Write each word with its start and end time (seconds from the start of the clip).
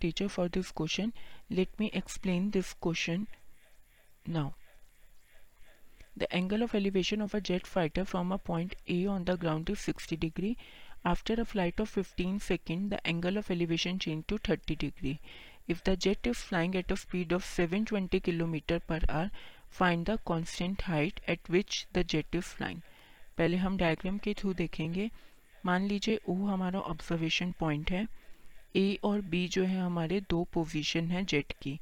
teacher 0.00 0.28
for 0.28 0.48
this 0.48 0.72
question. 0.72 1.12
Let 1.48 1.78
me 1.78 1.90
explain 1.92 2.50
this 2.50 2.72
question 2.74 3.26
now. 4.26 4.54
The 6.16 6.32
angle 6.34 6.62
of 6.62 6.74
elevation 6.74 7.20
of 7.20 7.34
a 7.34 7.40
jet 7.40 7.66
fighter 7.66 8.04
from 8.04 8.32
a 8.32 8.38
point 8.38 8.74
A 8.88 9.06
on 9.06 9.24
the 9.24 9.36
ground 9.36 9.70
is 9.70 9.80
60 9.80 10.16
degree. 10.16 10.56
After 11.04 11.34
a 11.40 11.44
flight 11.44 11.80
of 11.80 11.88
15 11.88 12.40
seconds, 12.40 12.90
the 12.90 13.06
angle 13.06 13.38
of 13.38 13.50
elevation 13.50 13.98
changed 13.98 14.28
to 14.28 14.38
30 14.38 14.76
degree. 14.76 15.20
If 15.68 15.82
the 15.84 15.96
jet 15.96 16.26
is 16.26 16.38
flying 16.38 16.74
at 16.74 16.90
a 16.90 16.96
speed 16.96 17.32
of 17.32 17.44
720 17.44 18.20
km 18.20 18.86
per 18.86 19.00
hour, 19.08 19.30
find 19.68 20.04
the 20.04 20.18
constant 20.18 20.82
height 20.82 21.20
at 21.28 21.48
which 21.48 21.86
the 21.92 22.04
jet 22.04 22.26
is 22.32 22.52
flying. 22.58 22.82
पहले 23.38 23.56
हम 23.56 23.76
diagram 23.76 24.18
के 24.24 24.32
through 24.38 24.52
देखेंगे 24.54 25.10
मान 25.66 25.86
लीजिए 25.88 26.18
ओ 26.28 26.34
हमारा 26.46 26.80
observation 26.92 27.52
point 27.60 27.90
है 27.90 28.06
ए 28.76 28.98
और 29.04 29.20
B 29.20 29.48
जो 29.48 29.64
है 29.64 29.80
हमारे 29.80 30.20
दो 30.20 30.44
पोजीशन 30.44 31.10
हैं 31.10 31.26
जेट 31.26 31.52
की। 31.52 31.80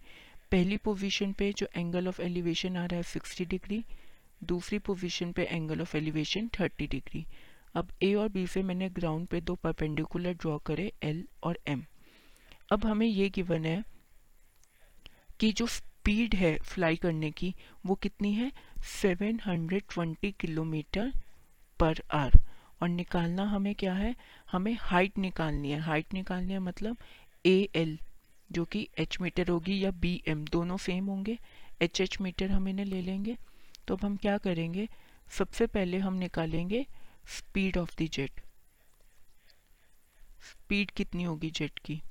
पहली 0.50 0.76
पोजीशन 0.76 1.32
पे 1.32 1.52
जो 1.52 1.66
एंगल 1.76 2.08
ऑफ़ 2.08 2.22
एलिवेशन 2.22 2.76
आ 2.76 2.84
रहा 2.84 2.96
है 2.96 3.02
सिक्सटी 3.02 3.44
डिग्री 3.44 3.84
दूसरी 4.44 4.78
पोजीशन 4.78 5.32
पे 5.32 5.42
angle 5.42 5.80
of 5.80 5.96
elevation 5.96 6.48
thirty 6.60 6.86
degree 6.86 7.26
अब 7.74 7.88
ए 8.02 8.14
और 8.14 8.28
बी 8.28 8.46
से 8.46 8.62
मैंने 8.62 8.88
ग्राउंड 8.90 9.26
पे 9.26 9.40
दो 9.40 9.54
परपेंडिकुलर 9.54 10.32
ड्रॉ 10.32 10.58
करे 10.58 10.92
एल 11.02 11.24
और 11.42 11.58
एम 11.68 11.84
अब 12.72 12.86
हमें 12.86 13.06
ये 13.06 13.28
गिवन 13.28 13.64
है 13.64 13.84
कि 15.40 15.52
जो 15.52 15.66
स्पीड 15.66 16.34
है 16.34 16.58
फ्लाई 16.58 16.96
करने 16.96 17.30
की, 17.30 17.54
वो 17.86 17.94
कितनी 17.94 18.32
है? 18.32 18.52
720 19.02 20.32
किलोमीटर 20.40 21.12
पर 21.80 22.02
आवर 22.10 22.47
और 22.82 22.88
निकालना 22.88 23.44
हमें 23.44 23.74
क्या 23.74 23.94
है? 23.94 24.14
हमें 24.52 24.76
हाइट 24.80 25.18
निकालनी 25.18 25.70
है। 25.70 25.78
हाइट 25.78 26.14
निकालनी 26.14 26.52
है 26.52 26.58
मतलब 26.58 26.96
ए 27.46 27.68
एल 27.74 27.98
जो 28.52 28.64
कि 28.64 28.88
एच 28.98 29.20
मीटर 29.20 29.48
होगी 29.48 29.84
या 29.84 29.90
बी 29.90 30.22
एम 30.28 30.44
दोनों 30.44 30.76
सेम 30.76 31.06
होंगे। 31.06 31.38
एच 31.82 32.00
एच 32.00 32.20
मीटर 32.20 32.50
हम 32.50 32.68
इन्हें 32.68 32.86
ले 32.86 33.02
लेंगे। 33.02 33.36
तो 33.88 33.96
अब 33.96 34.04
हम 34.04 34.16
क्या 34.16 34.38
करेंगे? 34.38 34.88
सबसे 35.30 35.66
पहले 35.66 35.98
हम 35.98 36.14
निकालेंगे 36.14 36.86
speed 37.26 37.76
of 37.76 38.02
the 38.02 38.06
jet 38.06 38.40
speed 40.40 40.90
कितनी 40.90 41.22
होगी 41.22 41.50
जेट 41.50 41.78
की? 41.78 42.02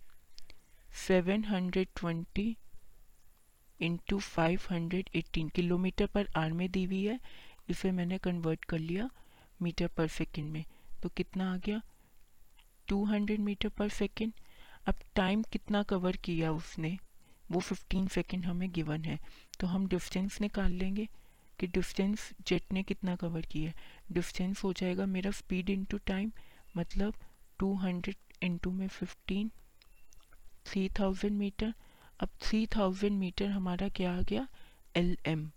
720 1.08 2.56
into 3.81 4.20
five 4.20 4.62
kilometre 5.36 6.06
per 6.06 6.28
hour 6.36 6.54
में 6.54 6.72
दी 6.72 6.84
हुई 6.84 7.06
है। 7.06 7.20
इसे 7.70 7.92
मैंने 7.92 8.18
कन्वर्ट 8.18 8.66
कर 8.66 8.80
लिया। 8.80 9.09
मीटर 9.61 9.88
पर 9.88 10.08
सेकेंड 10.08 10.52
में। 10.52 10.66
तो 11.03 11.09
कितना 11.09 11.53
आ 11.53 11.58
गया? 11.58 11.81
200 12.88 13.39
मीटर 13.39 13.69
पर 13.69 13.89
सेकेंड। 13.89 14.33
अब 14.88 14.95
टाइम 15.16 15.44
कितना 15.44 15.83
कवर 15.83 16.16
किया 16.16 16.52
उसने? 16.52 16.97
वो 17.52 17.59
15 17.59 18.08
सेकेंड 18.08 18.45
हमें 18.45 18.72
गिवन 18.72 19.05
है। 19.05 19.19
तो 19.59 19.67
हम 19.67 19.88
डिस्टेंस 19.88 20.41
निकाल 20.41 20.72
लेंगे 20.72 21.08
कि 21.59 21.67
डिस्टेंस 21.67 22.33
जेट 22.47 22.63
ने 22.72 22.83
कितना 22.83 23.16
कवर 23.16 23.41
किया। 23.41 23.73
डिस्टेंस 24.11 24.63
हो 24.63 24.73
जाएगा 24.73 25.05
मेरा 25.05 25.31
स्पीड 25.31 25.69
इनटू 25.69 25.97
टाइम 25.97 26.31
मतलब 26.78 27.13
200 27.59 27.75
हंड्रेड 27.75 28.16
इंटू 28.44 28.72
में 28.72 28.88
15 28.88 29.50
3000 30.66 31.31
मीटर 31.31 31.73
अब 32.19 32.30
3000 32.30 33.11
मीटर 33.11 33.45
हमारा 33.45 33.89
क्या 33.89 34.17
आ 34.17 34.22
गया? 34.22 34.47
एल 34.95 35.17
एम 35.25 35.52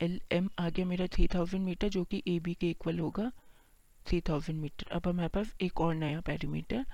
एल 0.00 0.20
एम 0.32 0.48
आ 0.58 0.68
गया 0.68 0.86
मेरा 0.86 1.06
3000 1.06 1.58
मीटर 1.60 1.88
जो 1.88 2.04
कि 2.04 2.22
ए 2.28 2.38
बी 2.40 2.54
के 2.54 2.70
इक्वल 2.70 2.98
होगा। 2.98 3.30
3000 4.06 4.54
मीटर। 4.54 4.90
अब 4.92 5.08
हमारे 5.08 5.28
पास 5.28 5.54
एक 5.62 5.80
और 5.80 5.94
नया 5.94 6.20
पैरीमीटर 6.20 6.84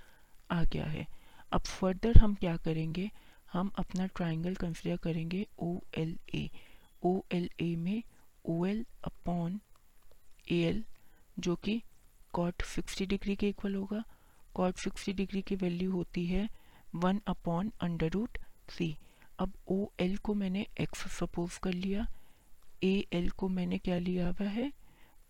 आ 0.51 0.63
गया 0.65 0.85
है। 0.85 1.07
अब 1.53 1.61
फर्दर 1.61 2.19
हम 2.19 2.35
क्या 2.35 2.57
करेंगे? 2.57 3.11
हम 3.53 3.71
अपना 3.79 4.07
ट्राइंगल 4.07 4.55
कंसिडर 4.55 4.97
करेंगे 4.97 5.47
ओ 5.59 5.79
L 5.99 6.17
A 6.35 6.49
O 7.05 7.21
L 7.33 7.49
A 7.61 7.75
में 7.77 8.03
O 8.47 8.65
L 8.67 8.85
upon 9.05 9.61
A 10.53 10.57
L 10.57 10.85
जो 11.39 11.57
कि 11.57 11.83
कॉट 12.33 12.63
60 12.63 13.07
डिग्री 13.07 13.37
के 13.37 13.49
इक्वल 13.49 13.75
होगा। 13.75 14.03
कॉट 14.55 14.77
60 14.77 15.13
डिग्री 15.13 15.43
की 15.43 15.57
वैल्यू 15.57 15.91
होती 15.93 16.27
है 16.27 16.49
one 16.95 17.21
upon 17.27 17.73
under 17.81 18.11
root 18.11 18.39
C 18.71 18.97
अब 19.39 19.53
ओ 19.69 19.87
एल 20.01 20.17
को 20.17 20.35
मैंने 20.35 20.67
एक्स 20.81 21.07
सपोज़ 21.19 21.59
कर 21.63 21.73
लिया। 21.73 22.07
ए 22.85 22.93
एल 23.13 23.29
को 23.31 23.49
मैंने 23.49 23.79
क्या 23.79 23.99
लिया 23.99 24.29
हुआ 24.29 24.49
है? 24.49 24.73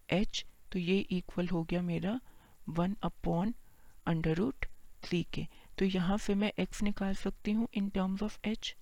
एच 0.08 0.44
तो 0.72 0.78
ये 0.78 0.98
इक्वल 1.10 1.48
हो 1.48 1.62
गया 1.70 1.82
मेरा 1.82 2.18
one 2.68 2.96
upon 3.02 3.54
under 4.06 4.34
root 4.36 4.66
three 5.02 5.22
के 5.34 5.46
तो 5.78 5.84
यहाँ 5.84 6.18
से 6.18 6.34
मैं 6.34 6.52
एक्स 6.58 6.82
निकाल 6.82 7.14
सकती 7.14 7.52
हूँ 7.52 7.68
इन 7.74 7.88
टर्म्स 7.88 8.22
ऑफ़ 8.22 8.38
एच 8.44 8.74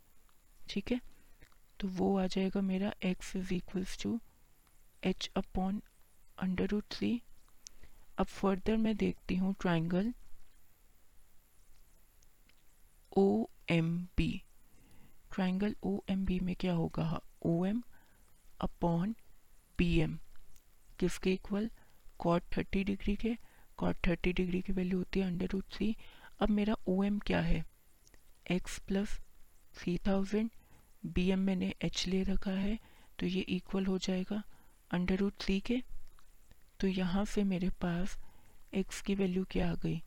ठीक 0.70 0.92
है? 0.92 1.00
तो 1.80 1.88
वो 1.88 2.16
आ 2.18 2.26
जाएगा 2.26 2.60
मेरा 2.60 2.92
X 3.04 3.34
is 3.36 3.54
equals 3.54 3.98
to 4.02 4.18
H 5.02 5.30
upon 5.36 5.82
under 6.38 6.68
root 6.68 6.84
three 6.90 7.20
अब 8.18 8.26
फर्दर 8.26 8.76
मैं 8.76 8.96
देखती 8.96 9.36
हूँ 9.36 9.54
triangle 9.60 10.12
O 13.16 13.46
M 13.70 13.96
B 14.16 14.30
triangle 15.34 15.74
O 15.84 15.98
M 16.10 16.24
B 16.24 16.38
में 16.40 16.54
क्या 16.56 16.72
होगा? 16.72 17.20
O 17.42 17.64
M 17.64 17.82
upon 18.60 19.14
P 19.78 19.94
M 20.00 20.19
किसके 20.98 21.32
इक्वल 21.32 21.70
कॉट 22.19 22.42
थर्टी 22.56 22.82
डिग्री 22.84 23.14
के। 23.16 23.36
कॉट 23.78 23.96
थर्टी 24.06 24.32
डिग्री 24.32 24.60
की 24.62 24.72
वैल्यू 24.72 24.98
होती 24.98 25.20
है 25.20 25.26
अंडर 25.26 25.48
रूट 25.52 25.72
सी 25.72 25.94
अब 26.41 26.50
मेरा 26.50 26.76
ओ 26.88 27.02
एम 27.04 27.19
क्या 27.26 27.41
है? 27.41 27.64
X 28.46 28.78
plus 28.78 29.19
three 29.74 29.96
thousand 30.06 30.50
B 31.04 31.28
M 31.30 31.38
मैंने 31.41 31.72
एच 31.84 32.06
ले 32.08 32.22
रखा 32.22 32.50
है 32.50 32.78
तो 33.19 33.26
ये 33.26 33.41
इक्वल 33.50 33.86
हो 33.86 33.98
जाएगा 33.98 34.42
अंडर 34.90 35.16
रूट 35.16 35.34
थ्री 35.40 35.58
के। 35.60 35.82
तो 36.80 36.86
यहाँ 36.86 37.25
से 37.25 37.44
मेरे 37.44 37.69
पास 37.80 38.19
एक्स 38.75 39.00
की 39.02 39.14
वैल्यू 39.14 39.44
क्या 39.50 39.70
आ 39.70 39.75
गई? 39.75 40.02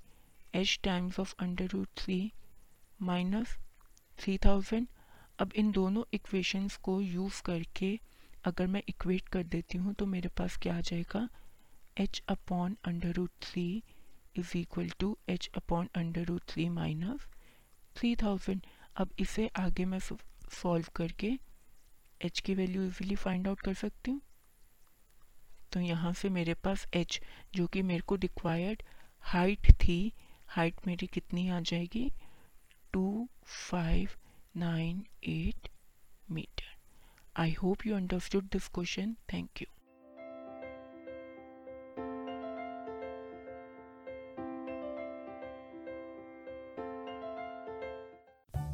H 0.56 0.80
times 0.84 1.20
of 1.20 1.34
under 1.40 1.68
root 1.68 1.88
three 1.98 2.32
minus 3.02 3.58
three 4.20 4.38
thousand 4.38 4.88
अब 5.40 5.54
इन 5.56 5.72
दोनों 5.72 6.04
इक्वेशंस 6.14 6.76
को 6.78 7.00
यूज़ 7.02 7.42
करके 7.42 8.00
अगर 8.46 8.68
मैं 8.68 8.82
इक्वेट 8.90 9.28
कर 9.30 9.44
देती 9.46 9.78
हूँ 9.78 9.94
तो 9.94 10.06
मेरे 10.06 10.30
पास 10.38 10.58
क्या 10.58 10.78
आ 10.78 10.82
जाएगा? 10.82 11.28
H 11.98 12.22
upon 12.30 12.76
under 12.86 13.14
root 13.14 13.32
three 13.42 13.84
is 14.36 14.58
equal 14.58 14.90
to 15.00 15.18
H 15.30 15.50
upon 15.58 15.90
under 15.96 16.26
root 16.26 16.44
three 16.50 16.68
minus 16.70 17.28
three 17.96 18.16
thousand 18.16 18.66
अब 18.96 19.10
इसे 19.20 19.48
आगे 19.60 19.86
मैं 19.86 20.00
सॉल्व 20.00 20.88
करके 20.96 21.32
एच 22.22 22.40
की 22.40 22.54
वैल्यू 22.56 22.86
इजीली 22.86 23.16
फाइंड 23.16 23.48
आउट 23.48 23.62
कर 23.62 23.74
सकती 23.74 24.12
हूँ। 24.12 24.22
तो 25.72 25.80
यहाँ 25.80 26.14
से 26.14 26.30
मेरे 26.30 26.54
पास 26.64 26.86
एच 26.94 27.20
जो 27.56 27.68
कि 27.68 27.82
मेरे 27.82 28.02
को 28.08 28.16
रिक्वायर्ड 28.16 28.84
हाइट 29.26 29.72
थी 29.84 30.14
हाइट 30.48 30.88
मेरी 30.88 31.08
कितनी 31.08 31.48
आ 31.50 31.60
जाएगी? 31.62 32.12
Two 32.94 33.28
five 33.46 34.10
nine 34.58 35.06
eight 35.24 35.70
metre 36.32 36.78
I 37.36 37.50
hope 37.50 37.86
you 37.86 37.96
understood 37.96 38.52
this 38.52 38.68
question. 38.68 39.16
Thank 39.28 39.62
you. 39.62 39.68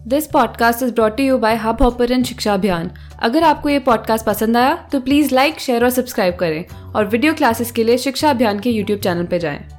This 0.08 0.28
podcast 0.28 0.84
is 0.84 0.94
brought 0.94 1.20
you 1.20 1.38
by 1.38 1.56
Hub 1.56 1.82
Hopper 1.82 2.12
and 2.12 2.26
Shiksha 2.26 2.54
Abhiyan 2.54 2.92
अगर 3.20 3.44
आपको 3.44 3.70
ये 3.70 3.80
पॉडकास्ट 3.80 4.26
पसंद 4.26 4.58
आया 4.58 4.76
तो 4.92 5.00
प्लीज़ 5.00 5.34
लाइक 5.36 5.60
शेयर 5.60 5.84
और 5.84 5.90
सब्सक्राइब 5.90 6.36
करें 6.36 6.66
और 6.94 7.06
वीडियो 7.06 7.34
क्लासेस 7.34 7.72
के 7.72 7.84
लिए 7.84 7.98
शिक्षा 7.98 8.30
अभियान 8.30 8.60
के 8.60 8.70
यूट्यूब 8.70 9.00
चैनल 9.00 9.26
पर 9.26 9.38
जाएँ। 9.38 9.77